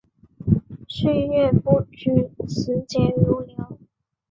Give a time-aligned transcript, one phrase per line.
[0.89, 3.77] 岁月不居，时节如流。